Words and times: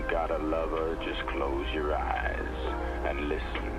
don't 0.00 0.10
got 0.10 0.30
a 0.30 0.38
lover, 0.38 0.96
just 1.04 1.20
close 1.28 1.66
your 1.74 1.94
eyes 1.94 2.56
and 3.06 3.28
listen 3.28 3.70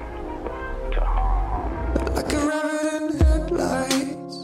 to 0.92 1.00
Honne. 1.00 2.16
Like 2.16 2.34
a 2.34 2.48
rabbit 2.48 2.94
in 2.94 3.18
headlights, 3.20 4.42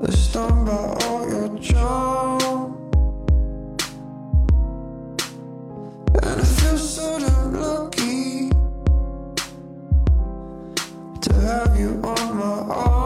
they're 0.00 0.50
by 0.64 0.96
all 1.04 1.28
your 1.28 1.58
charm. 1.58 2.72
And 6.22 6.40
I 6.40 6.44
feel 6.44 6.78
so 6.78 7.18
damn 7.18 7.60
lucky 7.60 8.50
to 11.20 11.34
have 11.34 11.78
you 11.78 12.00
on 12.04 12.36
my 12.36 12.74
arm. 12.74 13.01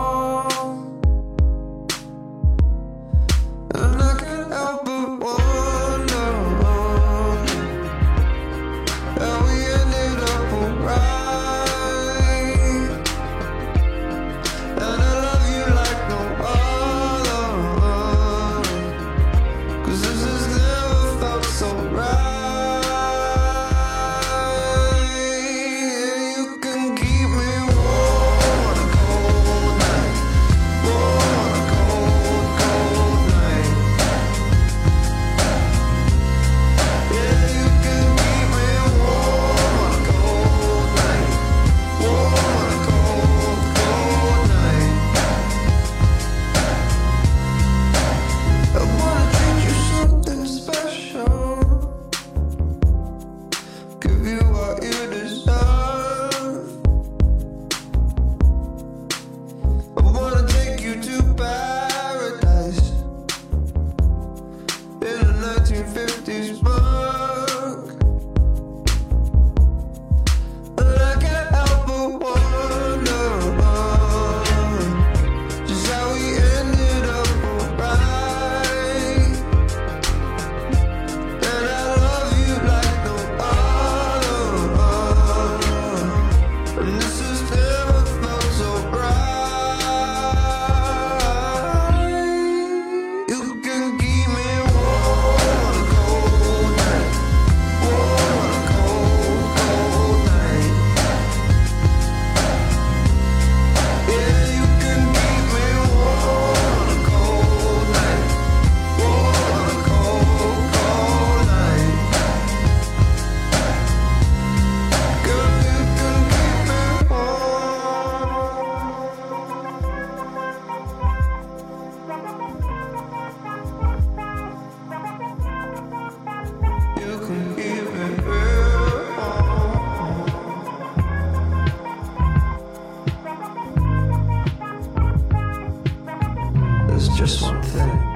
just 137.27 137.43
one 137.43 137.61
thing. 137.61 138.16